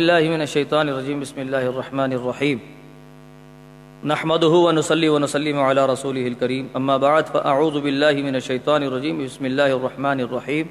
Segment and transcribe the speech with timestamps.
[0.00, 1.20] الله من الشيطان الرجيم.
[1.20, 2.58] بسم الله الرحمن الرحيم.
[4.04, 6.72] نحمده ونصلي ونسلم على رسوله الكريم.
[6.76, 9.24] أما بعد، فأعوذ بالله من الشيطان الرجيم.
[9.24, 10.66] بسم الله الرحمن الرحيم.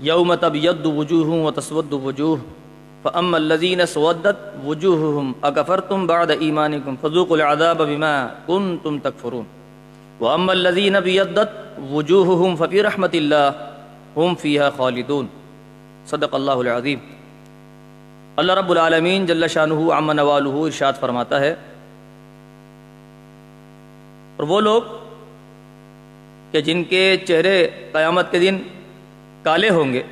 [0.00, 2.40] يوم تبيض وجوه وتسود وجوه.
[3.04, 4.36] فأما الذين سودت
[4.68, 9.46] وجوههم، أكفرتم بعد إيمانكم؟ فذوقوا العذاب بما كنتم تكفرون.
[10.20, 11.50] وأما الذين بيضت
[11.92, 13.48] وجوههم، ففي رحمة الله
[14.16, 15.28] هم فيها خالدون.
[16.10, 16.98] صدق اللہ العظیم۔
[18.36, 21.50] اللہ رب العالمین جل شانہ عم نوالہ ارشاد فرماتا ہے۔
[24.36, 24.82] اور وہ لوگ
[26.52, 28.58] کہ جن کے چہرے قیامت کے دن
[29.42, 30.02] کالے ہوں گے،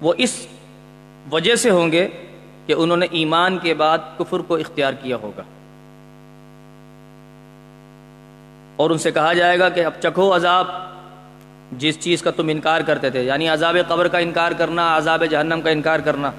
[0.00, 0.46] وہ اس
[1.32, 2.08] وجہ سے ہوں گے
[2.66, 5.42] کہ انہوں نے ایمان کے بعد کفر کو اختیار کیا ہوگا۔
[8.76, 10.93] اور ان سے کہا جائے گا کہ اب چکھو عذاب۔
[11.72, 15.60] جس چیز کا تم انکار کرتے تھے یعنی عذاب قبر کا انکار کرنا، عذاب جہنم
[15.60, 16.30] کا انکار کرنا۔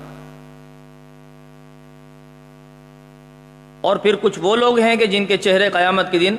[3.81, 6.35] اور پھر کچھ وہ لوگ ہیں کہ جن کے چہرے قیامت کے دن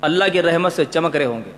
[0.00, 1.50] اللہ کی رحمت سے چمک رہے ہوں گے۔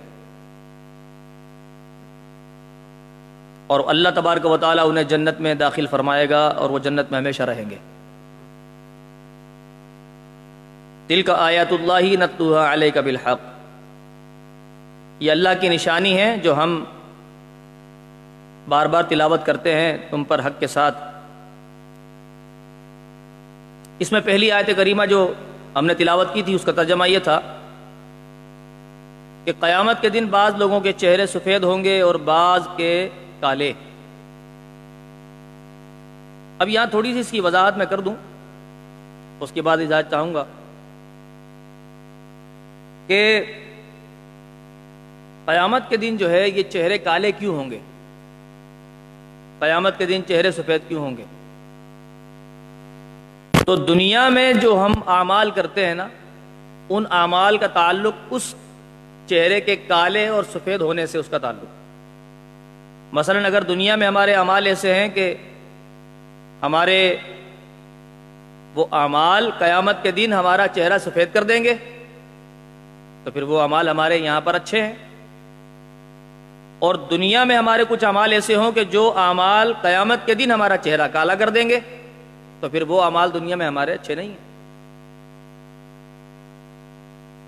[3.67, 7.19] اور اللہ تبارک و تعالیٰ انہیں جنت میں داخل فرمائے گا اور وہ جنت میں
[7.19, 7.75] ہمیشہ رہیں گے۔
[11.09, 13.58] دل کا آیات اللہ نتوحا علیہ کا بالحق۔
[15.19, 16.83] یہ اللہ کی نشانی ہے جو ہم
[18.69, 20.97] بار بار تلاوت کرتے ہیں تم پر حق کے ساتھ۔
[23.99, 25.33] اس میں پہلی آیت کریمہ جو
[25.75, 27.39] ہم نے تلاوت کی تھی، اس کا ترجمہ یہ تھا
[29.45, 33.73] کہ قیامت کے دن بعض لوگوں کے چہرے سفید ہوں گے اور بعض کے کالے۔
[36.59, 38.15] اب یہاں تھوڑی سی اس کی وضاحت میں کر دوں۔
[39.39, 40.43] اس کے بعد اجازت چاہوں گا
[43.07, 43.43] کہ
[45.49, 47.79] قیامت کے دن جو ہے یہ چہرے کالے کیوں ہوں گے؟
[49.59, 51.23] قیامت کے دن چہرے سفید کیوں ہوں گے؟
[53.65, 56.07] تو دنیا میں جو ہم اعمال کرتے ہیں نا،
[56.89, 58.55] ان اعمال کا تعلق اس
[59.27, 61.65] چہرے کے کالے اور سفید ہونے سے اس کا تعلق۔
[63.13, 65.35] مثلا اگر دنیا میں ہمارے اعمال ایسے ہیں کہ
[66.61, 67.17] ہمارے
[68.75, 71.75] وہ اعمال قیامت کے دن ہمارا چہرہ سفید کر دیں گے،
[73.23, 75.08] تو پھر وہ اعمال ہمارے یہاں پر اچھے ہیں۔
[76.79, 80.77] اور دنیا میں ہمارے کچھ اعمال ایسے ہوں کہ جو اعمال قیامت کے دن ہمارا
[80.77, 81.79] چہرہ کالا کر دیں گے،
[82.59, 84.47] تو پھر وہ اعمال دنیا میں ہمارے اچھے نہیں ہیں۔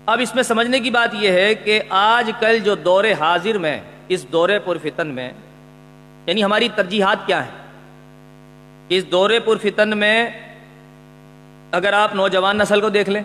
[0.06, 3.78] اب اس میں سمجھنے کی بات یہ ہے کہ آج کل جو دور حاضر میں،
[4.08, 5.30] اس دور پرفتن میں
[6.26, 7.60] یعنی ہماری ترجیحات کیا ہیں؟
[8.88, 10.30] اس دور پرفتن میں
[11.72, 13.22] اگر آپ نوجوان نسل کو دیکھ لیں،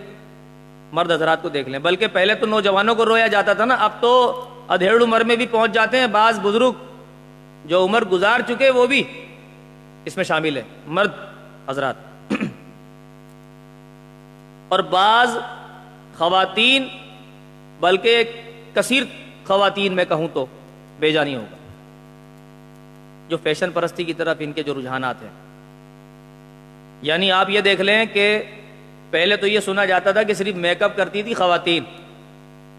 [0.92, 4.00] مرد حضرات کو دیکھ لیں، بلکہ پہلے تو نوجوانوں کو رویا جاتا تھا نا، اب
[4.00, 6.72] تو ادھیڑ عمر میں بھی پہنچ جاتے ہیں بعض بزرگ
[7.64, 9.02] جو عمر گزار چکے وہ بھی
[10.04, 11.10] اس میں شامل ہے مرد،
[11.68, 11.94] حضرات۔
[14.68, 15.36] اور بعض
[16.18, 16.88] خواتین،
[17.80, 18.24] بلکہ
[18.74, 19.02] کثیر
[19.46, 20.46] خواتین میں کہوں تو
[21.00, 21.56] بے جانی ہوگا۔
[23.28, 25.30] جو فیشن پرستی کی طرف ان کے جو رجحانات ہیں۔
[27.02, 28.42] یعنی آپ یہ دیکھ لیں کہ
[29.10, 31.84] پہلے تو یہ سنا جاتا تھا کہ صرف میک اپ کرتی تھی خواتین۔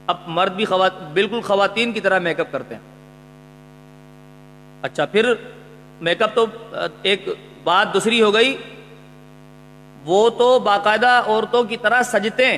[0.10, 0.92] اب مرد بھی خوات...
[1.14, 2.82] بالکل خواتین کی طرح میک اپ کرتے ہیں۔
[4.82, 5.34] اچھا پھر
[6.02, 6.46] میک اپ تو
[7.02, 7.26] ایک
[7.64, 8.58] بات دوسری ہو گئی۔
[10.06, 12.58] وہ تو باقاعدہ عورتوں کی طرح سجتے ہیں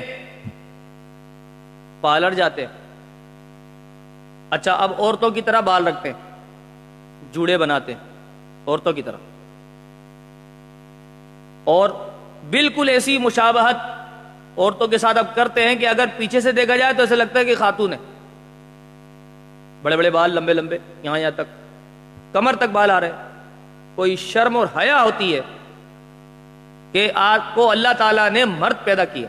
[2.00, 2.72] پارلر جاتے ہیں۔
[4.50, 6.36] اچھا اب عورتوں کی طرح بال رکھتے ہیں،
[7.32, 8.00] جوڑے بناتے ہیں،
[8.66, 9.16] عورتوں کی طرح۔
[11.64, 11.90] اور
[12.50, 14.01] بالکل ایسی مشابہت
[14.58, 17.38] عورتوں کے ساتھ اب کرتے ہیں کہ اگر پیچھے سے دیکھا جائے تو ایسا لگتا
[17.38, 17.98] ہے کہ خاتون ہے۔
[19.82, 21.62] بڑے بڑے بال، لمبے لمبے، یہاں یہاں تک۔
[22.32, 23.12] کمر تک بال آ رہے
[23.94, 25.40] کوئی شرم اور حیا ہوتی ہے
[26.92, 29.28] کہ آپ کو اللہ تعالیٰ نے مرد پیدا کیا۔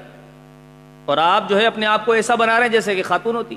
[1.06, 3.56] اور آپ جو ہے اپنے آپ کو ایسا بنا رہے ہیں جیسے کہ خاتون ہوتی۔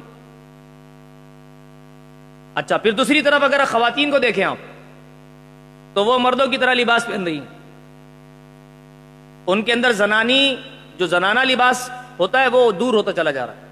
[2.55, 4.57] اچھا پھر دوسری طرف اگر خواتین کو دیکھیں آپ،
[5.95, 7.57] تو وہ مردوں کی طرح لباس پہن رہی ہیں۔
[9.47, 10.57] ان کے اندر زنانی
[10.99, 13.67] جو زنانہ لباس ہوتا ہے وہ دور ہوتا چلا جا رہا ہے۔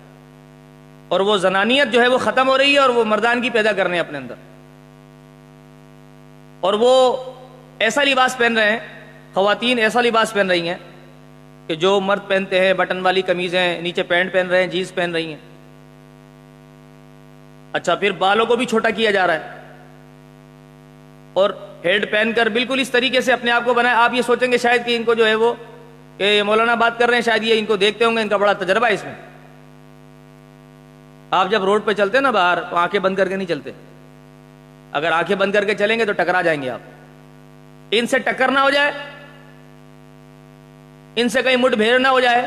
[1.08, 3.72] اور وہ زنانیت جو ہے وہ ختم ہو رہی ہے اور وہ مردان کی پیدا
[3.72, 4.34] کر رہے ہیں اپنے اندر۔
[6.60, 7.16] اور وہ
[7.78, 8.78] ایسا لباس پہن رہے ہیں،
[9.34, 10.78] خواتین ایسا لباس پہن رہی ہیں
[11.66, 15.12] کہ جو مرد پہنتے ہیں، بٹن والی کمیزیں نیچے پینٹ پہن رہے ہیں جینس پہن
[15.12, 15.54] رہی ہیں۔
[17.72, 19.50] اچھا پھر بالوں کو بھی چھوٹا کیا جا رہا ہے۔
[21.32, 21.50] اور
[21.84, 24.58] ہیڈ پہن کر بالکل اس طریقے سے اپنے آپ کو بنائے۔ آپ یہ سوچیں گے
[24.58, 25.54] شاید کہ ان کو جو ہے وہ
[26.16, 28.36] کہ مولانا بات کر رہے ہیں، شاید یہ ان کو دیکھتے ہوں گے، ان کا
[28.36, 29.14] بڑا تجربہ ہے اس میں۔
[31.30, 33.70] آپ جب روڈ پہ چلتے نا باہر، تو آنکھیں بند کر کے نہیں چلتے۔
[34.92, 36.80] اگر آنکھیں بند کر کے چلیں گے تو ٹکرا جائیں گے آپ۔
[37.90, 38.92] ان سے ٹکر نہ ہو جائے۔
[41.16, 42.46] ان سے کہیں مٹ بھیڑ نہ ہو جائے۔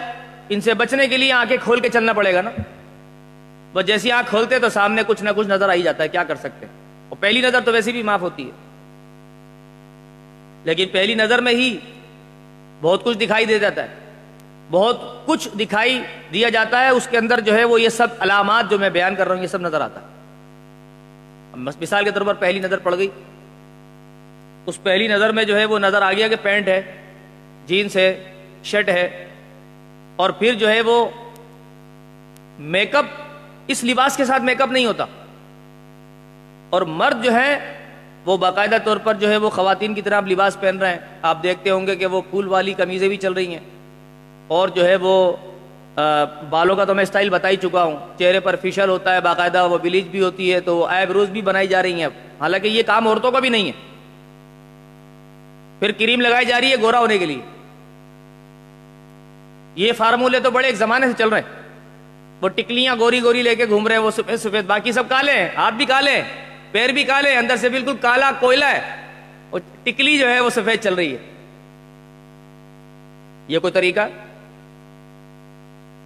[0.50, 2.50] ان سے بچنے کے لیے آنکھیں کھول کے چلنا پڑے گا نا۔
[3.74, 6.36] وہ جیسی آنکھ کھولتے تو سامنے کچھ نہ کچھ نظر آئی جاتا ہے، کیا کر
[6.36, 6.66] سکتے
[7.10, 8.52] اور پہلی نظر تو ویسی بھی معاف ہوتی ہے۔
[10.64, 11.78] لیکن پہلی نظر میں ہی
[12.82, 13.88] بہت کچھ دکھائی دے جاتا ہے۔
[14.72, 16.04] بہت کچھ دکھائی
[16.34, 19.16] دیا جاتا ہے، اس کے اندر جو ہے وہ یہ سب علامات جو میں بیان
[19.16, 20.08] کر رہا ہوں، یہ سب نظر آتا ہے۔
[21.56, 23.08] مثال کے طور پر پہلی نظر پڑ گئی۔
[24.66, 26.98] اس پہلی نظر میں جو ہے وہ نظر آ گیا کہ پینٹ ہے
[27.66, 28.34] جینس ہے،
[28.64, 29.28] شرٹ ہے۔
[30.16, 31.10] اور پھر جو ہے وہ
[32.60, 33.06] میک اپ،
[33.68, 35.06] اس لباس کے ساتھ میک اپ نہیں ہوتا۔
[36.70, 37.77] اور مرد جو ہے
[38.28, 41.44] وہ باقاعدہ طور پر جو ہے وہ خواتین کی طرح لباس پہن رہے ہیں۔ آپ
[41.44, 43.60] دیکھتے ہوں گے کہ وہ پھول والی کمیزیں بھی چل رہی ہیں۔
[44.48, 45.34] اور جو ہے وہ
[46.50, 49.68] بالوں کا تو میں اسٹائل بتا ہی چکا ہوں۔ چہرے پر فیشل ہوتا ہے، باقاعدہ
[49.68, 52.08] وہ بلیچ بھی ہوتی ہے، تو آئی بروز بھی بنائی جا رہی ہیں
[52.40, 53.72] حالانکہ یہ کام عورتوں کا بھی نہیں ہے۔
[55.80, 57.42] پھر کریم لگائی جا رہی ہے گورا ہونے کے لیے۔
[59.76, 61.62] یہ فارمولے تو بڑے ایک زمانے سے چل رہے ہیں۔
[62.42, 65.32] وہ ٹکلیاں گوری گوری لے کے گھوم رہے ہیں، وہ سفید سفید، باقی سب کالے
[65.32, 68.82] ہیں، آپ بھی کالے ہیں۔ پیر بھی کالے ہیں اندر سے بالکل کالا کوئلہ ہے۔
[69.52, 71.18] وہ ٹکلی جو ہے وہ سفید چل رہی ہے۔
[73.48, 74.00] یہ کوئی طریقہ؟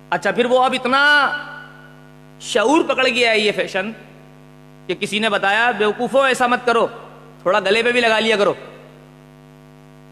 [0.09, 1.31] اچھا پھر وہ اب اتنا
[2.41, 3.91] شعور پکڑ گیا ہے یہ فیشن
[4.87, 6.87] کہ کسی نے بتایا بیوقوفو ایسا مت کرو،
[7.41, 8.53] تھوڑا گلے پہ بھی لگا لیا کرو۔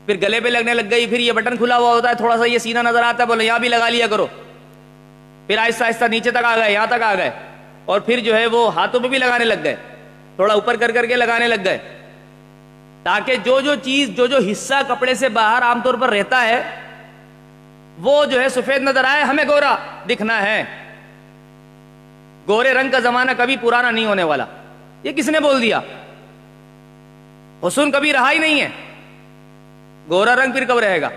[0.05, 2.45] پھر گلے پہ لگنے لگ گئی، پھر یہ بٹن کھلا ہوا ہوتا ہے، تھوڑا سا
[2.45, 4.27] یہ سینہ نظر آتا ہے، بولے، یہاں بھی لگا لیا کرو۔
[5.47, 7.31] پھر آہستہ آہستہ نیچے تک آ گئے، یہاں تک آ گئے۔
[7.85, 9.75] اور پھر جو ہے وہ ہاتھوں پہ بھی لگانے لگ گئے۔
[10.39, 11.77] تھوڑا اوپر کر کر کے لگانے لگ گئے۔
[13.03, 16.63] تاکہ جو جو چیز، جو جو حصہ کپڑے سے باہر عام طور پر رہتا ہے،
[18.00, 19.75] وہ جو ہے سفید نظر آئے، ہمیں گورا
[20.09, 20.63] دکھنا ہے۔
[22.47, 24.45] گورے رنگ کا زمانہ کبھی پرانا نہیں ہونے والا۔
[25.03, 25.80] یہ کس نے بول دیا؟
[27.68, 28.69] حسن کبھی رہا ہی نہیں ہے۔
[30.09, 31.09] گورا رنگ پھر کب رہے گا؟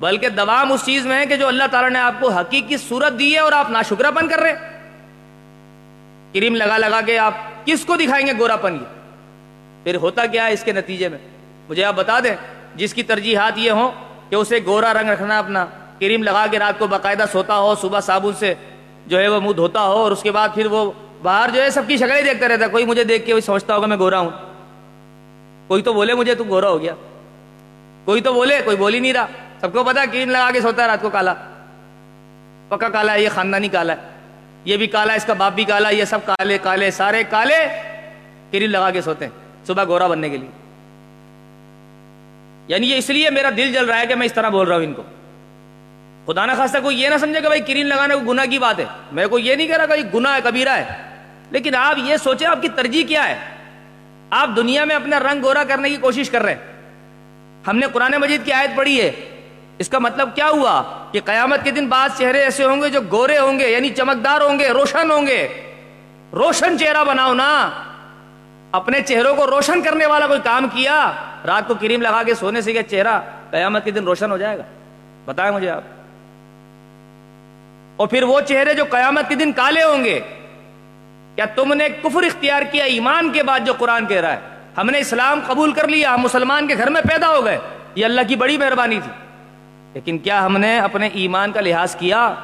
[0.00, 3.18] بلکہ دوام اس چیز میں ہے کہ جو اللہ تعالیٰ نے آپ کو حقیقی صورت
[3.18, 4.75] دی ہے اور آپ ناشکرا پن کر رہے
[6.36, 7.34] کریم لگا لگا کے آپ
[7.64, 8.86] کس کو دکھائیں گے گورا پن یہ
[9.84, 11.18] پھر ہوتا کیا ہے اس کے نتیجے میں؟
[11.68, 12.36] مجھے آپ بتا دیں،
[12.74, 13.90] جس کی ترجیحات یہ ہوں
[14.30, 15.66] کہ اسے گورا رنگ رکھنا، اپنا
[16.00, 18.54] کریم لگا کے رات کو باقاعدہ سوتا ہو، صبح صابن سے
[19.06, 20.92] جو ہے وہ منہ دھوتا ہو، اور اس کے بعد پھر وہ
[21.22, 23.76] باہر جو ہے سب کی شکل ہی دیکھتا رہتا کوئی مجھے دیکھ کے وہی سمجھتا
[23.76, 24.30] ہوگا میں گورا ہوں۔
[25.68, 26.94] کوئی تو بولے مجھے تو گورا ہو گیا۔
[28.04, 29.26] کوئی تو بولے، کوئی بول ہی نہیں رہا۔
[29.60, 31.34] سب کو پتا کریم لگا کے سوتا ہے رات کو کالا۔
[32.68, 34.15] پکا کالا ہے، یہ خاندانی کالا ہے۔
[34.66, 37.68] یہ بھی کالا ہے، اس کا باپ بھی کالا، یہ سب کالے کالے، سارے کالے
[38.50, 40.48] کریم لگا کے سوتے ہیں، صبح گورا بننے کے لیے۔
[42.68, 44.76] یعنی یہ اس لیے میرا دل جل رہا ہے کہ میں اس طرح بول رہا
[44.76, 45.02] ہوں ان کو۔
[46.26, 48.78] خدا نہ خاصہ کوئی یہ نہ سمجھے کہ بھائی کریم لگانے کو گناہ کی بات
[48.78, 50.84] ہے۔ میں کو یہ نہیں کہہ رہا کہ گناہ ہے، کبیرہ ہے۔
[51.50, 53.38] لیکن آپ یہ سوچیں، آپ کی ترجیح کیا ہے؟
[54.30, 56.72] آپ دنیا میں اپنا رنگ گورا کرنے کی کوشش کر رہے ہیں۔
[57.66, 59.10] ہم نے قرآن مجید کی آیت پڑھی ہے
[59.78, 60.82] اس کا مطلب کیا ہوا
[61.12, 64.40] کہ قیامت کے دن بعض چہرے ایسے ہوں گے جو گورے ہوں گے یعنی چمکدار
[64.40, 65.48] ہوں گے، روشن ہوں گے۔
[66.32, 67.70] روشن چہرہ بناؤ نا۔
[68.72, 71.12] اپنے چہروں کو روشن کرنے والا کوئی کام کیا؟
[71.46, 73.20] رات کو کریم لگا کے سونے سے کیا چہرہ
[73.50, 74.62] قیامت کے دن روشن ہو جائے گا؟
[75.24, 75.82] بتائیں مجھے آپ۔
[77.96, 80.20] اور پھر وہ چہرے جو قیامت کے دن کالے ہوں گے،
[81.34, 84.40] کیا تم نے کفر اختیار کیا ایمان کے بعد جو قرآن کہہ رہا ہے؟
[84.78, 87.58] ہم نے اسلام قبول کر لیا، ہم مسلمان کے گھر میں پیدا ہو گئے۔
[87.94, 89.25] یہ اللہ کی بڑی مہربانی تھی۔
[89.96, 92.34] لیکن کیا ہم نے اپنے ایمان کا لحاظ کیا؟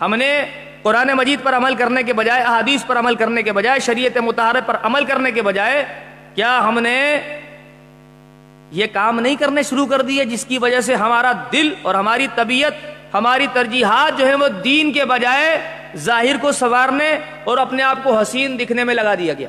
[0.00, 0.44] ہم نے
[0.82, 4.60] قرآن مجید پر عمل کرنے کے بجائے، احادیث پر عمل کرنے کے بجائے، شریعت متحرہ
[4.66, 5.84] پر عمل کرنے کے بجائے،
[6.34, 7.20] کیا ہم نے
[8.72, 12.26] یہ کام نہیں کرنے شروع کر دیے جس کی وجہ سے ہمارا دل اور ہماری
[12.34, 12.72] طبیعت،
[13.14, 15.58] ہماری ترجیحات جو ہے وہ دین کے بجائے
[15.96, 19.48] ظاہر کو سنوارنے اور اپنے آپ کو حسین دکھنے میں لگا دیا گیا؟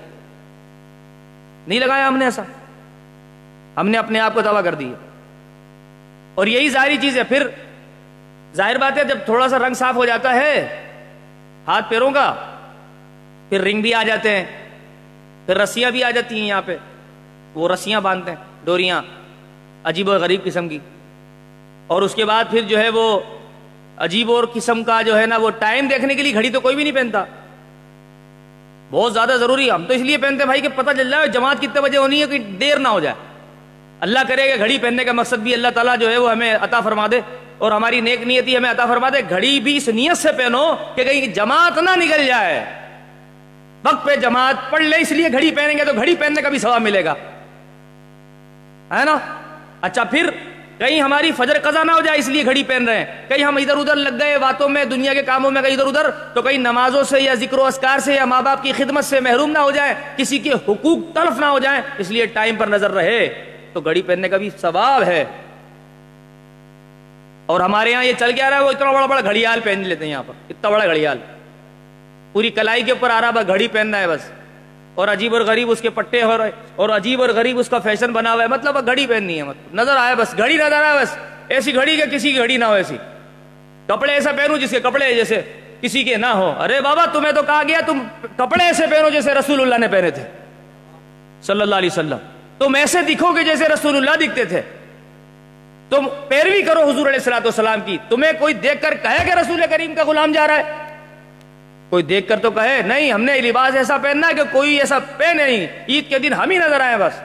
[1.67, 2.41] نہیں لگایا ہم نے ایسا؟
[3.77, 5.08] ہم نے اپنے آپ کو دعویٰ کر دیا۔
[6.39, 7.47] اور یہی ظاہری چیز ہے، پھر
[8.53, 10.81] ظاہر بات ہے، جب تھوڑا سا رنگ صاف ہو جاتا ہے،
[11.67, 12.35] ہاتھ پیروں کا،
[13.49, 14.45] پھر رنگ بھی آ جاتے ہیں،
[15.45, 16.77] پھر رسیاں بھی آ جاتی ہیں یہاں پہ۔
[17.53, 19.01] وہ رسیاں باندھتے ہیں، ڈوریاں،
[19.83, 20.79] عجیب و غریب قسم کی۔
[21.87, 23.19] اور اس کے بعد پھر جو ہے وہ
[23.97, 26.75] عجیب اور قسم کا جو ہے نا، وہ ٹائم دیکھنے کے لیے گھڑی تو کوئی
[26.75, 27.25] بھی نہیں پہنتا۔
[28.91, 31.27] بہت زیادہ ضروری ہے۔ ہم تو اس لیے پہنتے ہیں بھائی کہ پتہ چل جائے،
[31.27, 33.28] جماعت کتنے بجے ہونی ہے کہ دیر نہ ہو جائے۔
[33.99, 36.79] اللہ کرے کہ گھڑی پہننے کا مقصد بھی اللہ تعالیٰ جو ہے وہ ہمیں عطا
[36.79, 37.21] فرما دے
[37.57, 41.03] اور ہماری نیک نیتی ہمیں عطا فرما دے۔ گھڑی بھی اس نیت سے پہنو کہ
[41.03, 42.65] کہیں جماعت نہ نکل جائے۔
[43.83, 46.59] وقت پہ جماعت پڑھ لے، اس لیے گھڑی پہنیں گے تو گھڑی پہننے کا بھی
[46.59, 47.11] ثواب ملے گا۔
[48.99, 49.17] ہے نا؟
[49.81, 50.29] اچھا پھر
[50.77, 53.57] کہیں ہماری فجر قضا نہ ہو جائے اس لیے گھڑی پہن رہے ہیں۔ کہیں ہم
[53.57, 56.57] ادھر ادھر لگ گئے باتوں میں، دنیا کے کاموں میں، کہیں ادھر ادھر، تو کہیں
[56.57, 59.57] نمازوں سے یا ذکر و اسکار سے یا ماں باپ کی خدمت سے محروم نہ
[59.57, 63.48] ہو جائے کسی کے حقوق تلف نہ ہو جائیں، اس لیے ٹائم پر نظر رہے۔
[63.73, 65.25] تو گھڑی پہننے کا بھی ثواب ہے۔
[67.45, 70.05] اور ہمارے یہاں یہ چل گیا رہا ہے، وہ اتنا بڑا بڑا گھڑیال پہن لیتے
[70.05, 71.17] ہیں یہاں پر، اتنا بڑا گھڑیال۔
[72.33, 74.31] پوری کلائی کے اوپر آ رہا گھڑی پہننا ہے بس۔
[74.95, 77.79] اور عجیب اور غریب اس کے پٹے ہو رہے اور عجیب اور غریب اس کا
[77.79, 81.01] فیشن بنا ہوا ہے۔ مطلب گھڑی پہننی ہے مطلب نظر آئے بس، گھڑی نظر آئے
[81.01, 82.97] بس۔ ایسی گھڑی کہ کسی کی گھڑی نہ ہو ایسی۔
[83.87, 85.41] کپڑے ایسا پہنو جس کے کپڑے جیسے
[85.81, 88.03] کسی کے نہ ہو۔ ارے بابا، تمہیں تو کہا گیا تم
[88.37, 90.23] کپڑے ایسے پہنو جیسے رسول اللہ نے پہنے تھے۔
[91.41, 92.17] صلی اللہ علیہ وسلم۔
[92.59, 94.61] تم ایسے دکھو گے جیسے رسول اللہ دکھتے تھے۔
[95.89, 99.63] تم پیروی کرو حضور علیہ السلاۃ والسلام کی۔ تمہیں کوئی دیکھ کر کہے کہ رسول
[99.69, 100.63] کریم کا غلام جا رہا ہے؟
[101.89, 104.99] کوئی دیکھ کر تو کہے، نہیں، ہم نے لباس ایسا پہننا ہے کہ کوئی ایسا
[104.99, 107.21] پہنے نہیں۔ عید کے دن ہم ہی نظر آئے بس۔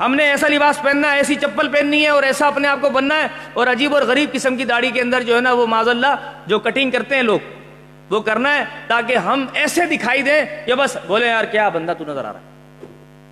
[0.00, 2.90] ہم نے ایسا لباس پہننا ہے، ایسی چپل پہننی ہے اور ایسا اپنے آپ کو
[2.90, 5.66] بننا ہے۔ اور عجیب اور غریب قسم کی داڑھی کے اندر جو ہے نا وہ
[5.66, 7.40] معذ اللہ جو کٹنگ کرتے ہیں لوگ،
[8.10, 12.04] وہ کرنا ہے تاکہ ہم ایسے دکھائی دیں کہ بس بولے، یار، کیا بندہ تو
[12.04, 12.51] نظر آ رہا ہے؟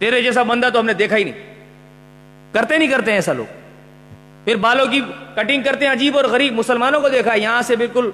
[0.00, 1.54] تیرے جیسا بندہ تو ہم نے دیکھا ہی نہیں۔
[2.52, 3.44] کرتے نہیں کرتے ہیں ایسا لوگ۔
[4.44, 5.00] پھر بالوں کی
[5.34, 8.10] کٹنگ کرتے ہیں عجیب اور غریب۔ مسلمانوں کو دیکھا یہاں سے بالکل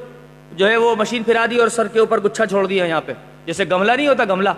[0.52, 3.12] جو ہے وہ مشین پھرا دی اور سر کے اوپر گچھا چھوڑ دیا یہاں پہ۔
[3.46, 4.48] جیسے گملہ نہیں ہوتا، گملہ۔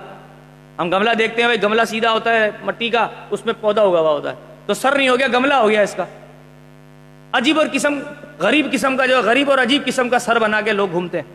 [0.78, 4.00] ہم گملہ دیکھتے ہیں، بھائی گملہ سیدھا ہوتا ہے، مٹی کا اس میں پودا ہوگا
[4.00, 6.04] ہوا ہوتا ہے۔ تو سر نہیں ہو گیا، گملہ ہو گیا اس کا۔
[7.32, 7.99] عجیب اور قسم،
[8.38, 11.35] غریب قسم کا جو غریب اور عجیب قسم کا سر بنا کے لوگ گھومتے ہیں۔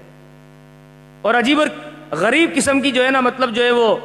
[1.21, 1.67] اور عجیب اور
[2.11, 3.95] غریب قسم کی جو ہے نا مطلب جو ہے وہ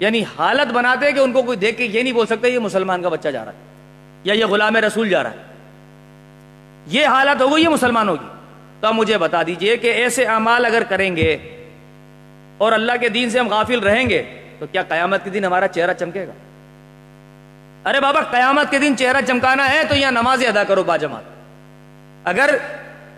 [0.00, 3.02] یعنی حالت بناتے کہ ان کو کوئی دیکھ کے یہ نہیں بول سکتا یہ مسلمان
[3.02, 5.36] کا بچہ جا رہا ہے یا یہ غلام رسول جا رہا ہے۔
[6.86, 8.26] یہ حالت ہو گئی یہ مسلمانوں کی
[8.80, 11.36] تو مجھے بتا دیجیے کہ ایسے اعمال اگر کریں گے
[12.58, 14.22] اور اللہ کے دین سے ہم غافل رہیں گے،
[14.58, 16.32] تو کیا قیامت کے دن ہمارا چہرہ چمکے گا؟
[17.88, 22.56] ارے بابا، قیامت کے دن چہرہ چمکانا ہے تو یا نماز ادا کرو باجماعت اگر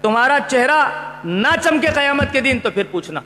[0.02, 0.78] تمہارا چہرہ
[1.24, 3.20] نہ چمکے قیامت کے دن تو پھر پوچھنا۔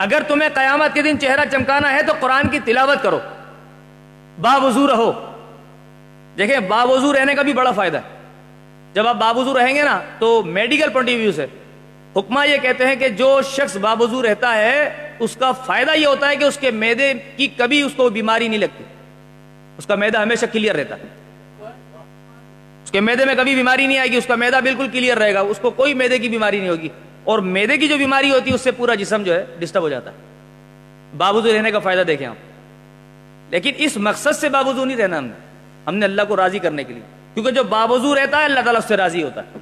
[0.00, 3.18] اگر تمہیں قیامت کے دن چہرہ چمکانا ہے تو قرآن کی تلاوت کرو۔
[4.40, 5.32] باوضو رہو۔
[6.38, 8.18] دیکھیں، باوضو رہنے کا بھی بڑا فائدہ ہے۔
[8.92, 11.46] جب آپ بابوزو رہیں گے نا، تو میڈیکل پوائنٹ ویو سے۔
[12.16, 16.28] حکمہ یہ کہتے ہیں کہ جو شخص بابوزو رہتا ہے، اس کا فائدہ یہ ہوتا
[16.28, 18.84] ہے کہ اس کے میدے کی کبھی اس کو بیماری نہیں لگتی۔
[19.78, 21.04] اس کا میدا ہمیشہ کلیئر رہتا ہے۔
[22.84, 25.34] اس کے میدے میں کبھی بیماری نہیں آئے گی، اس کا میدا بالکل کلیئر رہے
[25.34, 26.88] گا۔ اس کو کوئی میدے کی بیماری نہیں ہوگی۔
[27.24, 29.88] اور میدے کی جو بیماری ہوتی ہے، اس سے پورا جسم جو ہے ڈسٹرب ہو
[29.88, 30.16] جاتا ہے۔
[31.16, 32.34] بابوزو رہنے کا فائدہ دیکھیں آپ۔
[33.50, 35.32] لیکن اس مقصد سے بابوزو نہیں رہنا ہم نے۔
[35.86, 37.02] ہم نے اللہ کو راضی کرنے کے لیے۔
[37.34, 39.58] کیونکہ جو باوضو رہتا ہے، اللہ تعالیٰ اس سے راضی ہوتا ہے۔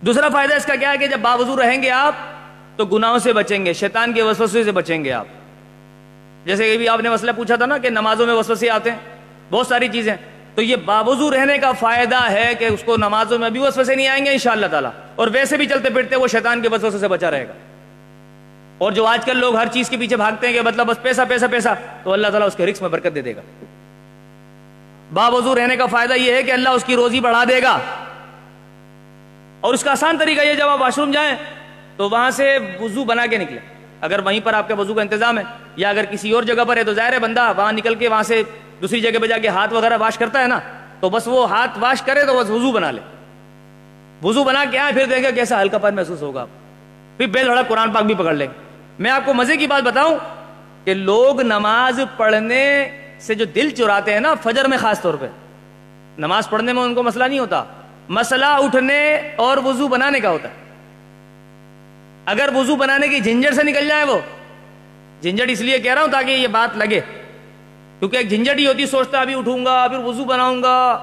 [0.00, 2.14] دوسرا فائدہ اس کا کیا ہے کہ جب باوضو رہیں گے آپ،
[2.76, 5.26] تو گناہوں سے بچیں گے، شیطان کے وسوسے سے بچیں گے آپ۔
[6.44, 8.98] جیسے کہ آپ نے مسئلہ پوچھا تھا نا کہ نمازوں میں وسوسے آتے ہیں،
[9.50, 10.16] بہت ساری چیزیں۔
[10.58, 14.08] تو یہ باوضو رہنے کا فائدہ ہے کہ اس کو نمازوں میں بھی وسوسے نہیں
[14.08, 16.98] آئیں گے ان شاء اللہ تعالیٰ۔ اور ویسے بھی چلتے پھرتے وہ شیطان کے وسوسے
[16.98, 17.52] سے بچا رہے گا۔
[18.78, 21.22] اور جو آج کل لوگ ہر چیز کے پیچھے بھاگتے ہیں کہ مطلب بس پیسہ
[21.28, 21.68] پیسہ پیسہ،
[22.02, 23.40] تو اللہ تعالیٰ اس کے رکس میں برکت دے دے گا۔
[25.12, 27.78] باوضو رہنے کا فائدہ یہ ہے کہ اللہ اس کی روزی بڑھا دے گا۔
[29.60, 31.34] اور اس کا آسان طریقہ یہ جب آپ واش روم جائیں
[31.96, 33.58] تو وہاں سے وضو بنا کے نکلے
[34.00, 35.44] اگر وہیں پر آپ کے وضو کا انتظام ہے
[35.76, 38.22] یا اگر کسی اور جگہ پر ہے تو ظاہر ہے بندہ وہاں نکل کے وہاں
[38.22, 38.42] سے
[38.80, 40.60] دوسری جگہ پہ جا کے ہاتھ وغیرہ واش کرتا ہے نا،
[41.00, 43.00] تو بس وہ ہاتھ واش کرے تو بس وضو بنا لے۔
[44.22, 46.46] وضو بنا کے آئے، پھر دیکھیں کیسا ہلکا پن محسوس ہوگا۔
[47.16, 48.46] پھر بے لڑا قرآن پاک بھی پکڑ لیں
[48.98, 50.18] میں آپ کو مزے کی بات بتاؤں
[50.84, 52.88] کہ لوگ نماز پڑھنے
[53.20, 55.26] سے جو دل چراتے ہیں نا، فجر میں خاص طور پہ۔
[56.18, 57.64] نماز پڑھنے میں ان کو مسئلہ نہیں ہوتا۔
[58.08, 60.54] مسئلہ اٹھنے اور وضو بنانے کا ہوتا ہے۔
[62.26, 64.18] اگر وضو بنانے کی جھنجٹ سے نکل جائے وہ۔
[65.22, 67.00] جھنجٹ اس لیے کہہ رہا ہوں تاکہ یہ بات لگے۔
[67.98, 70.98] کیونکہ ایک جھنجٹ ہی ہوتی سوچتا ابھی اٹھوں گا پھر وضو بناؤں گا،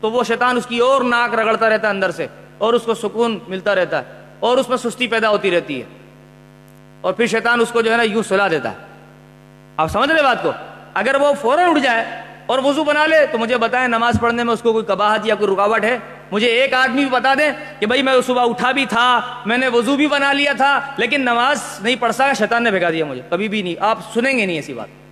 [0.00, 2.26] تو وہ شیطان اس کی اور ناک رگڑتا رہتا ہے اندر سے،
[2.58, 5.86] اور اس کو سکون ملتا رہتا ہے، اور اس میں سستی پیدا ہوتی رہتی ہے۔
[7.00, 8.76] اور پھر شیطان اس کو جو ہے نا یوں سلا دیتا ہے۔
[9.76, 10.52] آپ سمجھ رہے بات کو؟
[10.94, 12.04] اگر وہ فوراً اٹھ جائے
[12.46, 15.34] اور وضو بنا لے، تو مجھے بتائیں نماز پڑھنے میں اس کو کوئی کباہت یا
[15.34, 15.98] کوئی رکاوٹ ہے؟
[16.32, 19.68] مجھے ایک آدمی بھی بتا دیں کہ بھائی میں صبح اٹھا بھی تھا، میں نے
[19.68, 23.22] وضو بھی بنا لیا تھا، لیکن نماز نہیں پڑھ سکا، شیطان نے بھگا دیا مجھے،
[23.28, 25.03] کبھی بھی نہیں۔ آپ سنیں گے نہیں ایسی بات۔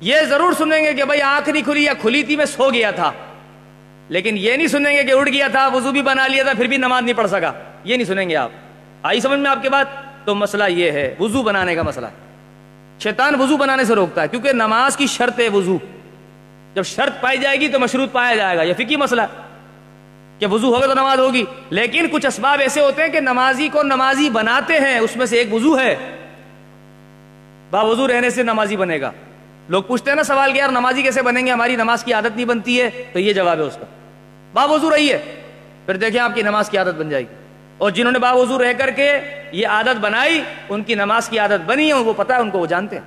[0.00, 2.90] یہ ضرور سنیں گے کہ بھائی آنکھ نہیں کھلی یا کھلی تھی، میں سو گیا
[2.90, 3.12] تھا۔
[4.08, 6.66] لیکن یہ نہیں سنیں گے کہ اٹھ گیا تھا، وضو بھی بنا لیا تھا، پھر
[6.66, 7.52] بھی نماز نہیں پڑھ سکا۔
[7.84, 8.50] یہ نہیں سنیں گے آپ۔
[9.02, 9.86] آئی سمجھ میں آپ کے بات؟
[10.24, 12.06] تو مسئلہ یہ ہے، وضو بنانے کا مسئلہ۔
[13.02, 15.78] شیطان وضو بنانے سے روکتا ہے، کیونکہ نماز کی شرط ہے وضو۔
[16.74, 19.22] جب شرط پائی جائے گی تو مشروط پایا جائے گا۔ یہ فکی مسئلہ
[20.38, 23.82] کہ وضو ہوگا تو نماز ہوگی۔ لیکن کچھ اسباب ایسے ہوتے ہیں کہ نمازی کو
[23.82, 25.96] نمازی بناتے ہیں، اس میں سے ایک وضو ہے۔
[27.70, 29.12] با وضو رہنے سے نمازی بنے گا۔
[29.70, 32.36] لوگ پوچھتے ہیں نا سوال کہ یار نمازی کیسے بنیں گے؟ ہماری نماز کی عادت
[32.36, 33.84] نہیں بنتی ہے۔ تو یہ جواب ہے اس کا۔
[34.52, 35.42] باوضو رہی ہے۔
[35.86, 37.34] پھر دیکھیں آپ کی نماز کی عادت بن جائے گی۔
[37.78, 39.18] اور جنہوں نے باوضو رہ کر کے
[39.52, 42.58] یہ عادت بنائی، ان کی نماز کی عادت بنی ہے، وہ پتا ہے، ان کو
[42.58, 43.04] وہ جانتے ہیں۔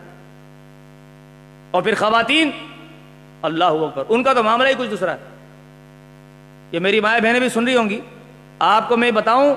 [1.71, 2.51] اور پھر خواتین،
[3.41, 5.17] اللہ اکبر، ان کا تو معاملہ ہی کچھ دوسرا ہے۔
[6.71, 8.01] یہ میری مائیں بہنیں بھی سن رہی ہوں گی۔
[8.59, 9.55] آپ کو میں بتاؤں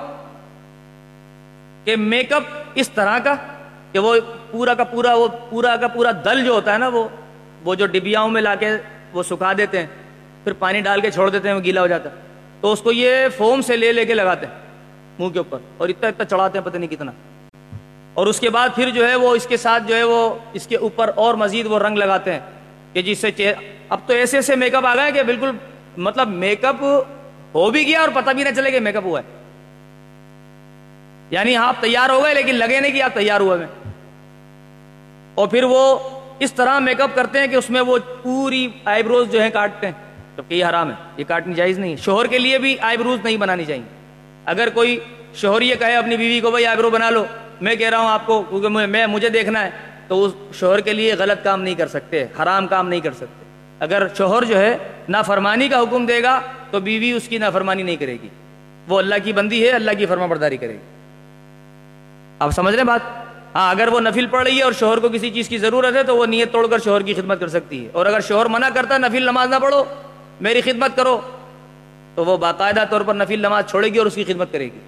[1.85, 2.43] کہ میک اپ
[2.75, 3.35] اس طرح کا
[3.97, 4.15] کہ وہ
[4.50, 7.07] پورا کا پورا، وہ پورا کا پورا دل جو ہوتا ہے نا وہ
[7.65, 8.71] وہ جو ڈبیاؤں میں لا کے
[9.12, 9.87] وہ سکھا دیتے ہیں،
[10.45, 12.15] پھر پانی ڈال کے چھوڑ دیتے ہیں، وہ گیلا ہو جاتا ہے۔
[12.61, 14.55] تو اس کو یہ فوم سے لے لے کے لگاتے ہیں
[15.19, 17.12] منہ کے اوپر، اور اتنا اتنا چڑھاتے ہیں پتہ نہیں کتنا۔
[18.15, 20.19] اور اس کے بعد پھر جو ہے وہ اس کے ساتھ جو ہے وہ
[20.53, 22.41] اس کے اوپر اور مزید وہ رنگ لگاتے ہیں
[22.93, 23.53] کہ جس سے
[23.88, 25.50] اب تو ایسے ایسے میک اپ آ گئے کہ بالکل
[25.97, 26.83] مطلب میک اپ
[27.55, 29.35] ہو بھی گیا اور پتہ بھی نہ چلے کہ میک اپ ہوا ہے۔
[31.31, 33.67] یعنی آپ تیار ہو گئے لیکن لگے نہیں کہ آپ تیار ہوئے میں
[35.37, 35.99] اور پھر وہ
[36.38, 39.50] اس طرح میک اپ کرتے ہیں کہ اس میں وہ پوری آئی بروز جو ہیں
[39.50, 39.95] کاٹتے ہیں۔
[40.37, 43.37] جبکہ یہ حرام ہے، یہ کاٹنی جائز نہیں شوہر کے لیے بھی آئی بروز نہیں
[43.37, 43.83] بنانی چاہیے۔
[44.45, 45.00] اگر کوئی
[45.35, 47.25] شوہر یہ کہے اپنی بیوی کو، بھائی آئی برو بنا لو۔
[47.61, 49.71] میں کہہ رہا ہوں آپ کو، کیونکہ میں مجھے دیکھنا ہے۔
[50.09, 53.45] تو اس شوہر کے لیے غلط کام نہیں کر سکتے، حرام کام نہیں کر سکتے۔
[53.81, 54.78] اگر شوہر جو ہے
[55.09, 56.40] نافرمانی کا حکم دے گا،
[56.71, 58.28] تو بیوی اس کی نافرمانی نہیں کرے گی۔
[58.88, 61.11] وہ اللہ کی بندی ہے، اللہ کی فرما برداری کرے گی۔
[62.38, 65.09] آپ سمجھ رہے ہیں بات؟ ہاں اگر وہ نفل پڑھ رہی ہے اور شوہر کو
[65.09, 67.85] کسی چیز کی ضرورت ہے تو وہ نیت توڑ کر شوہر کی خدمت کر سکتی
[67.85, 69.85] ہے۔ اور اگر شوہر منع کرتا ہے نفل نماز نہ پڑھو،
[70.41, 71.21] میری خدمت کرو،
[72.15, 74.79] تو وہ باقاعدہ طور پر نفل نماز چھوڑے گی اور اس کی خدمت کرے گی۔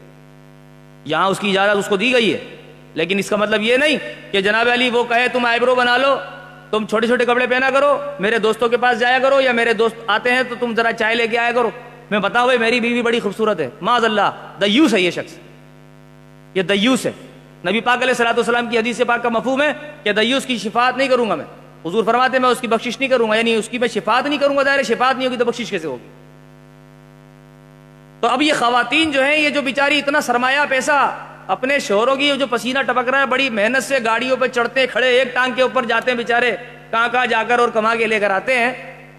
[1.04, 2.38] یہاں اس کی اجازت اس کو دی گئی ہے،
[2.94, 3.96] لیکن اس کا مطلب یہ نہیں
[4.32, 6.16] کہ جناب علی وہ کہے، تم آئیبرو بنا لو،
[6.70, 9.96] تم چھوٹے چھوٹے کپڑے پہنا کرو، میرے دوستوں کے پاس جایا کرو یا میرے دوست
[10.06, 11.70] آتے ہیں تو تم ذرا چائے لے کے آیا کرو۔
[12.10, 15.38] میں بتاؤ بھائی، میری بیوی بڑی خوبصورت ہے۔ معذ اللہ، دیوس ہے یہ شخص۔
[16.54, 17.12] یہ دیوس ہے۔
[17.66, 19.72] نبی پاک علیہ صلاح والسلام کی حدیث پاک کا مفہوم ہے
[20.02, 21.44] کہ دیوس کی شفاعت نہیں کروں گا میں۔
[21.86, 24.38] حضور فرماتے میں اس کی بخشش نہیں کروں گا یعنی اس کی میں شفاعت نہیں
[24.38, 26.08] کروں گا، ظاہر شفاعت نہیں ہوگی تو بخشش کیسے ہوگی؟
[28.20, 32.32] تو اب یہ خواتین جو ہیں، یہ جو بیچاری اتنا سرمایہ پیسہ اپنے شوہروں کی
[32.38, 35.62] جو پسینہ ٹپک رہا ہے، بڑی محنت سے گاڑیوں پہ چڑھتے کھڑے، ایک ٹانگ کے
[35.62, 36.56] اوپر جاتے ہیں بےچارے
[36.90, 38.72] کہاں کہاں جا کر اور کما کے لے کر آتے ہیں،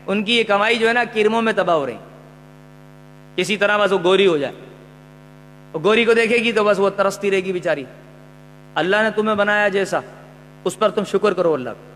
[0.08, 1.98] ان کی یہ کمائی جو ہے نا کرموں میں تباہ ہو رہی۔
[3.36, 4.54] کسی طرح بس وہ گوری ہو جائے۔
[5.84, 7.86] گوری کو دیکھے گی تو بس وہ ترستی رہے گی بیچاری۔
[8.76, 10.00] اللہ نے تمہیں بنایا جیسا،
[10.64, 11.90] اس پر تم شکر کرو اللہ کو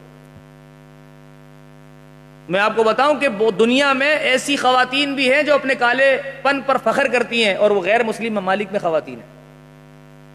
[2.50, 3.28] میں آپ کو بتاؤں کہ
[3.60, 7.72] دنیا میں ایسی خواتین بھی ہیں جو اپنے کالے پن پر فخر کرتی ہیں اور
[7.72, 9.44] وہ غیر مسلم ممالک میں خواتین ہیں۔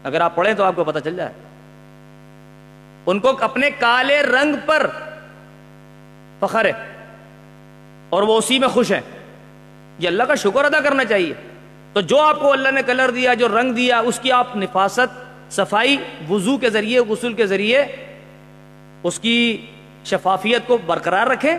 [0.03, 1.31] اگر آپ پڑھیں تو آپ کو پتہ چل جائے۔
[3.05, 4.87] ان کو اپنے کالے رنگ پر
[6.39, 6.73] فخر ہے
[8.09, 9.01] اور وہ اسی میں خوش ہیں۔
[9.99, 11.33] یہ اللہ کا شکر ادا کرنا چاہیے۔
[11.93, 15.28] تو جو آپ کو اللہ نے کلر دیا، جو رنگ دیا، اس کی آپ نفاست
[15.51, 15.97] صفائی
[16.29, 17.83] وضو کے ذریعے، غسل کے ذریعے
[19.03, 19.65] اس کی
[20.05, 21.57] شفافیت کو برقرار رکھیں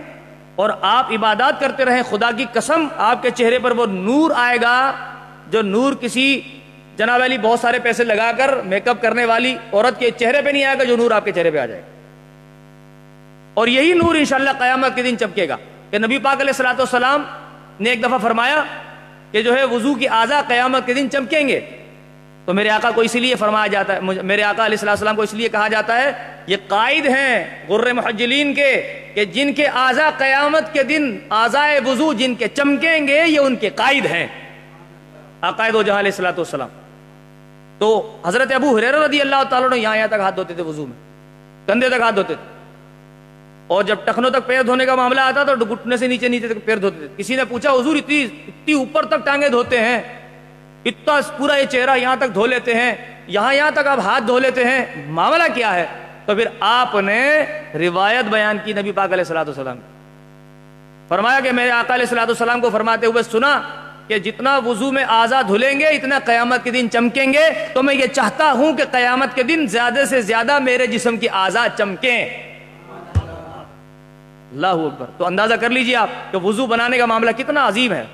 [0.57, 4.59] اور آپ عبادات کرتے رہیں۔ خدا کی قسم، آپ کے چہرے پر وہ نور آئے
[4.62, 4.92] گا
[5.50, 6.40] جو نور کسی
[6.96, 10.50] جناب علی بہت سارے پیسے لگا کر میک اپ کرنے والی عورت کے چہرے پہ
[10.50, 11.88] نہیں آئے گا، جو نور آپ کے چہرے پہ آ جائے۔ گا
[13.55, 15.57] اور یہی نور انشاءاللہ قیامت کے دن چمکے گا
[15.90, 17.22] کہ نبی پاک علیہ السلاۃ والسلام
[17.81, 18.62] نے ایک دفعہ فرمایا
[19.33, 21.61] کہ جو ہے وضو کی اعضا قیامت کے دن چمکیں گے۔
[22.46, 25.35] تو میرے آقا کو اسی لیے فرمایا جاتا ہے میرے آقا علیہ السلام کو اس
[25.35, 26.12] لیے کہا جاتا ہے،
[26.46, 32.12] یہ قائد ہیں غر محجلین کے کہ جن کے اعضا قیامت کے دن آزائے وضو
[32.12, 34.26] جن کے چمکیں گے، یہ ان کے قائد ہیں۔
[35.42, 36.68] عقائد و جہاں علیہ السلاۃ والسلام۔
[37.79, 40.87] تو حضرت ابو حریر رضی اللہ تعالیٰ نے یہاں یہاں تک ہاتھ دھوتے تھے، وضو
[40.87, 40.96] میں،
[41.66, 42.59] کندھے تک ہاتھ دھوتے تھے۔
[43.66, 46.64] اور جب ٹخنوں تک پیر دھونے کا معاملہ آتا تو گھٹنے سے نیچے نیچے تک
[46.64, 50.19] پیر دھوتے تھے۔ کسی نے پوچھا، حضور اتنی اتنی اوپر تک ٹانگیں دھوتے ہیں؟
[50.84, 52.94] اتنا پورا یہ چہرہ یہاں تک دھو لیتے ہیں،
[53.26, 55.86] یہاں یہاں تک آپ ہاتھ دھو لیتے ہیں، معاملہ کیا ہے؟
[56.26, 59.78] تو پھر آپ نے روایت بیان کی نبی پاک علیہ السلاۃ والسلام
[61.08, 63.60] فرمایا کہ میرے آقا علیہ السلاۃ والسلام کو فرماتے ہوئے سنا
[64.08, 67.94] کہ جتنا وضو میں آزاد دھلیں گے، اتنا قیامت کے دن چمکیں گے۔ تو میں
[67.94, 72.28] یہ چاہتا ہوں کہ قیامت کے دن زیادہ سے زیادہ میرے جسم کی آزاد چمکیں۔
[74.52, 78.04] اللہ اکبر۔ تو اندازہ کر لیجیے آپ کہ وضو بنانے کا معاملہ کتنا عظیم ہے۔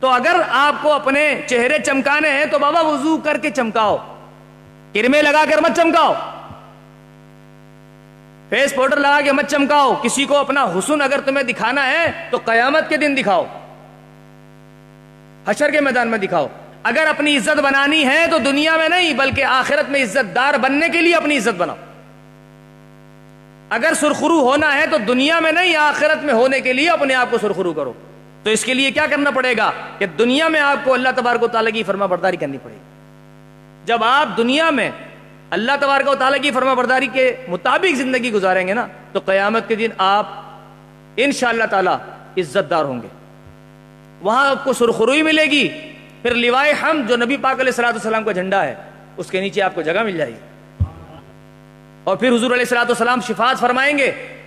[0.00, 3.96] تو اگر آپ کو اپنے چہرے چمکانے ہیں تو بابا وضو کر کے چمکاؤ۔
[4.94, 6.14] کرمے لگا کر مت چمکاؤ۔
[8.48, 12.38] فیس پاؤڈر لگا کے مت چمکاؤ۔ کسی کو اپنا حسن اگر تمہیں دکھانا ہے تو
[12.44, 13.44] قیامت کے دن دکھاؤ۔
[15.46, 16.46] حشر کے میدان میں دکھاؤ۔
[16.82, 20.88] اگر اپنی عزت بنانی ہے تو دنیا میں نہیں، بلکہ آخرت میں عزت دار بننے
[20.88, 21.76] کے لیے اپنی عزت بناؤ۔
[23.70, 27.26] اگر سرخرو ہونا ہے تو دنیا میں نہیں، آخرت میں ہونے کے لیے اپنے آپ
[27.30, 27.92] کو سرخرو کرو۔
[28.48, 31.42] تو اس کے لیے کیا کرنا پڑے گا کہ دنیا میں آپ کو اللہ تبارک
[31.42, 32.78] و تعالیٰ کی فرما برداری کرنی پڑے گی۔
[33.84, 34.90] جب آپ دنیا میں
[35.50, 39.68] اللہ تبارک و تعالیٰ کی فرما برداری کے مطابق زندگی گزاریں گے نا، تو قیامت
[39.68, 40.26] کے دن آپ
[41.16, 41.90] ان شاء اللہ تعالی
[42.40, 43.08] عزت دار ہوں گے۔
[44.20, 45.68] وہاں آپ کو سرخروئی ملے گی۔
[46.22, 48.74] پھر لوائے ہم جو نبی پاک علیہ السلاۃ والسلام کا جھنڈا ہے،
[49.16, 50.84] اس کے نیچے آپ کو جگہ مل جائے گی۔
[52.04, 54.37] اور پھر حضور علیہ السلاۃ والسلام شفاعت فرمائیں گے۔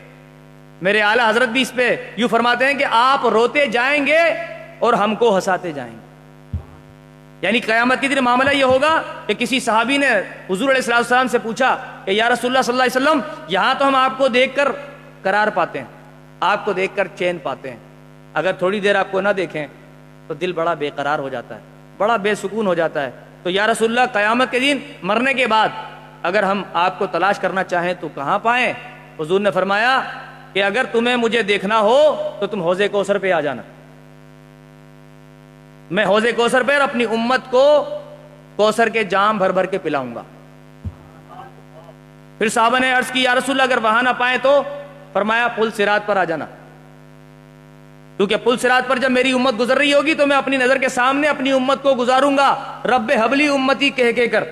[0.82, 4.20] میرے اعلیٰ حضرت بھی اس پہ یوں فرماتے ہیں کہ آپ روتے جائیں گے
[4.80, 6.12] اور ہم کو ہنساتے جائیں گے۔
[7.41, 10.10] یعنی قیامت کے دن معاملہ یہ ہوگا کہ کسی صحابی نے
[10.50, 13.74] حضور علیہ السلام السلام سے پوچھا کہ یا رسول اللہ صلی اللہ علیہ وسلم، یہاں
[13.78, 14.72] تو ہم آپ کو دیکھ کر
[15.22, 15.86] قرار پاتے ہیں،
[16.39, 17.78] آپ کو دیکھ کر چین پاتے ہیں۔
[18.34, 19.67] اگر تھوڑی دیر آپ کو نہ دیکھیں
[20.28, 21.60] تو دل بڑا بے قرار ہو جاتا ہے،
[21.98, 23.12] بڑا بے سکون ہو جاتا ہے۔
[23.44, 25.70] تو یا رسول اللہ، قیامت کے دن مرنے کے بعد
[26.24, 28.74] اگر ہم آپ کو تلاش کرنا چاہیں تو کہاں پائیں؟
[29.20, 30.02] حضور نے فرمایا
[30.54, 33.62] کہ اگر تمہیں مجھے دیکھنا ہو تو تم حوضے کوثر پہ آ جانا۔
[35.92, 37.86] میں حوض کوثر پہ اپنی امت کو
[38.56, 40.24] کوثر کے جام بھر بھر کے پلاؤں گا۔
[42.38, 44.64] پھر صحابہ نے عرض کی، یا رسول اللہ، اگر وہاں نہ پائے تو؟
[45.14, 46.46] فرمایا، پل سرات پر آ جانا۔
[48.18, 50.90] کیونکہ پل سرات پر جب میری امت گزر رہی ہوگی تو میں اپنی نظر کے
[50.90, 54.44] سامنے اپنی امت کو گزاروں گا۔ رب حبلی امتی کہہ کے کر۔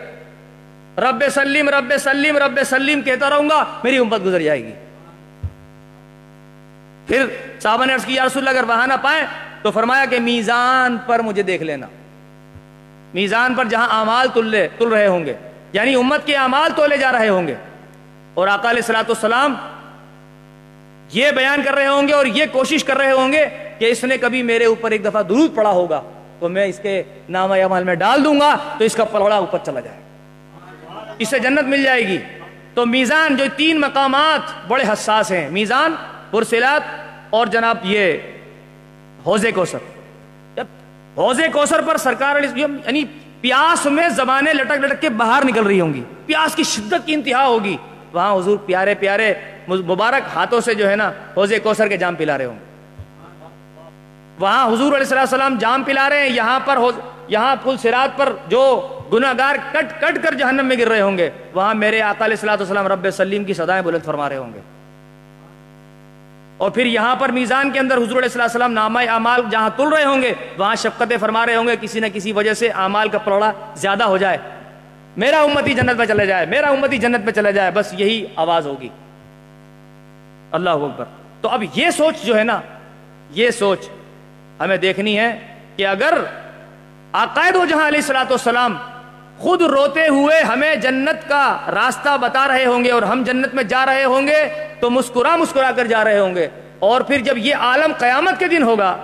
[0.98, 4.72] رب سلیم رب سلیم رب سلیم کہتا رہوں گا، میری امت گزر جائے گی۔
[7.10, 7.26] پھر
[7.60, 9.26] صحابہ نے عرض کی، یا رسول اللہ، اگر وہاں نہ پائے
[9.62, 11.88] تو فرمایا کہ میزان پر مجھے دیکھ لینا۔
[13.14, 15.34] میزان پر جہاں اعمال تل تل رہے ہوں گے
[15.74, 17.56] یعنی امت کے اعمال تولے جا رہے ہوں گے۔
[18.34, 19.56] اور آقا علیہ السلاۃ السلام
[21.14, 23.46] یہ بیان کر رہے ہوں گے اور یہ کوشش کر رہے ہوں گے
[23.80, 26.02] کہ اس نے کبھی میرے اوپر ایک دفعہ درود پڑا ہوگا
[26.40, 29.58] تو میں اس کے نام عمال میں ڈال دوں گا تو اس کا پلڑا اوپر
[29.66, 29.98] چلا جائے۔
[31.20, 32.18] اسے جنت مل جائے گی۔
[32.74, 35.96] تو میزان جو تین مقامات بڑے حساس ہیں، میزان
[36.32, 36.82] پرسلات
[37.30, 38.18] اور جناب یہ
[39.26, 39.78] حوض کوثر۔
[40.56, 40.66] جب
[41.54, 43.04] کوثر پر سرکار یعنی
[43.42, 47.14] پیاس میں زبانیں لٹک لٹک کے باہر نکل رہی ہوں گی۔ پیاس کی شدت کی
[47.14, 47.78] انتہا ہوگی۔
[48.14, 49.34] وہاں حضور پیارے پیارے
[49.68, 52.66] مبارک ہاتھوں سے جو ہے نا حوض کوثر کے جام پلا رہے ہوں گے۔
[54.40, 56.78] وہاں حضور علیہ السلام جام پلا رہے ہیں۔ یہاں پر
[57.28, 61.30] یہاں پل سرات پر جو گناگار کٹ کٹ کر جہنم میں گر رہے ہوں گے۔
[61.54, 64.60] وہاں میرے آقا علیہ السلام رب سلیم کی صدایں بلند فرما رہے ہوں گے۔
[66.60, 70.04] اور پھر یہاں پر میزان کے اندر حضور علیہ السلام نامہ اعمال جہاں تل رہے
[70.04, 73.18] ہوں گے، وہاں شفقتیں فرما رہے ہوں گے، کسی نہ کسی وجہ سے اعمال کا
[73.18, 74.38] پروڑا زیادہ ہو جائے۔
[75.18, 78.68] میرا امتی جنت پہ چلے جائے، میرا امتی جنت پہ چلے جائے، بس یہی آواز
[78.68, 78.90] ہوگی۔
[80.52, 81.06] اللہ اکبر۔
[81.42, 82.62] تو اب یہ سوچ جو ہے نا،
[83.30, 83.90] یہ سوچ
[84.60, 86.14] ہمیں دیکھنی ہے کہ اگر
[87.14, 88.78] عقائد و جہاں علیہ السلاۃ والسلام
[89.38, 93.64] خود روتے ہوئے ہمیں جنت کا راستہ بتا رہے ہوں گے اور ہم جنت میں
[93.64, 96.48] جا رہے ہوں گے تو مسکرا مسکرا کر جا رہے ہوں گے۔
[96.80, 98.98] اور پھر جب یہ عالم قیامت کے دن ہوگا،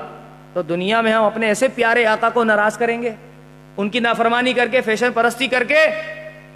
[0.54, 3.12] تو دنیا میں ہم اپنے ایسے پیارے آقا کو ناراض کریں گے۔
[3.78, 5.80] ان کی نافرمانی کر کے، فیشن پرستی کر کے،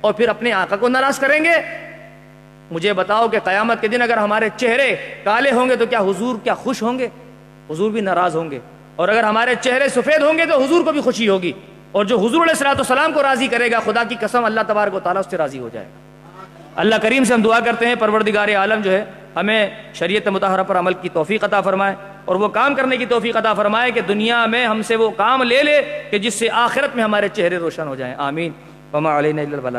[0.01, 1.53] اور پھر اپنے آقا کو ناراض کریں گے۔
[2.71, 6.35] مجھے بتاؤ کہ قیامت کے دن اگر ہمارے چہرے کالے ہوں گے، تو کیا حضور
[6.43, 7.07] کیا خوش ہوں گے؟
[7.69, 8.59] حضور بھی ناراض ہوں گے۔
[8.95, 11.51] اور اگر ہمارے چہرے سفید ہوں گے، تو حضور کو بھی خوشی ہوگی۔
[11.91, 14.95] اور جو حضور علیہ السلاۃ والسلام کو راضی کرے گا، خدا کی قسم اللہ تبارک
[14.95, 16.08] و تعالیٰ اس سے راضی ہو جائے گا۔
[16.79, 20.79] اللہ کریم سے ہم دعا کرتے ہیں، پروردگار عالم جو ہے، ہمیں شریعت متحرہ پر
[20.79, 24.45] عمل کی توفیق عطا فرمائے اور وہ کام کرنے کی توفیق عطا فرمائے کہ دنیا
[24.45, 27.87] میں ہم سے وہ کام لے لے کہ جس سے آخرت میں ہمارے چہرے روشن
[27.87, 28.51] ہو جائیں۔ آمین۔
[28.93, 29.77] وما علینا اللہ